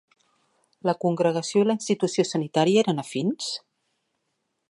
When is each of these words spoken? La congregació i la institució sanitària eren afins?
La 0.89 0.95
congregació 1.05 1.61
i 1.61 1.67
la 1.71 1.75
institució 1.79 2.25
sanitària 2.29 2.85
eren 2.87 3.05
afins? 3.05 3.53